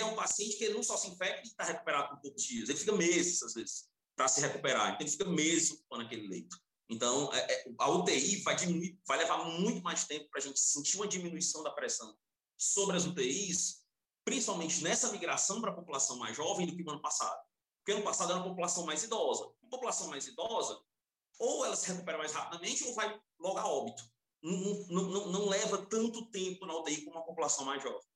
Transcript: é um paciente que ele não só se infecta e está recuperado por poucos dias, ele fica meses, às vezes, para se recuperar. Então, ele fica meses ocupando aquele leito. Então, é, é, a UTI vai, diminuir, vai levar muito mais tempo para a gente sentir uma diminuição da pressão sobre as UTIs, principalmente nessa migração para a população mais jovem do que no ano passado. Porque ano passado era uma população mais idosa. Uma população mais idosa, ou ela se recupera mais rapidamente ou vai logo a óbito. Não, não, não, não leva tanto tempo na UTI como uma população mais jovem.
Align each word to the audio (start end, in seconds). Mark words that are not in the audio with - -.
é 0.00 0.04
um 0.04 0.14
paciente 0.14 0.56
que 0.56 0.64
ele 0.64 0.74
não 0.74 0.82
só 0.82 0.96
se 0.96 1.08
infecta 1.08 1.42
e 1.42 1.48
está 1.48 1.64
recuperado 1.64 2.08
por 2.08 2.20
poucos 2.20 2.42
dias, 2.42 2.68
ele 2.68 2.78
fica 2.78 2.92
meses, 2.92 3.42
às 3.42 3.54
vezes, 3.54 3.88
para 4.16 4.28
se 4.28 4.40
recuperar. 4.40 4.88
Então, 4.88 5.00
ele 5.00 5.10
fica 5.10 5.24
meses 5.24 5.72
ocupando 5.72 6.02
aquele 6.02 6.28
leito. 6.28 6.56
Então, 6.88 7.32
é, 7.32 7.38
é, 7.38 7.64
a 7.78 7.90
UTI 7.90 8.42
vai, 8.42 8.56
diminuir, 8.56 9.00
vai 9.06 9.18
levar 9.18 9.44
muito 9.44 9.82
mais 9.82 10.04
tempo 10.04 10.28
para 10.30 10.40
a 10.40 10.42
gente 10.42 10.60
sentir 10.60 10.96
uma 10.96 11.08
diminuição 11.08 11.62
da 11.62 11.70
pressão 11.70 12.16
sobre 12.56 12.96
as 12.96 13.06
UTIs, 13.06 13.84
principalmente 14.24 14.82
nessa 14.82 15.10
migração 15.10 15.60
para 15.60 15.70
a 15.70 15.74
população 15.74 16.16
mais 16.16 16.36
jovem 16.36 16.66
do 16.66 16.76
que 16.76 16.84
no 16.84 16.92
ano 16.92 17.02
passado. 17.02 17.40
Porque 17.78 17.92
ano 17.92 18.04
passado 18.04 18.32
era 18.32 18.40
uma 18.40 18.48
população 18.48 18.84
mais 18.84 19.02
idosa. 19.02 19.44
Uma 19.62 19.70
população 19.70 20.08
mais 20.08 20.26
idosa, 20.26 20.80
ou 21.38 21.64
ela 21.64 21.76
se 21.76 21.90
recupera 21.90 22.18
mais 22.18 22.32
rapidamente 22.32 22.84
ou 22.84 22.94
vai 22.94 23.20
logo 23.38 23.58
a 23.58 23.66
óbito. 23.66 24.02
Não, 24.42 24.86
não, 24.88 25.02
não, 25.04 25.32
não 25.32 25.48
leva 25.48 25.86
tanto 25.86 26.26
tempo 26.30 26.66
na 26.66 26.76
UTI 26.78 27.02
como 27.02 27.16
uma 27.16 27.24
população 27.24 27.64
mais 27.64 27.82
jovem. 27.82 28.06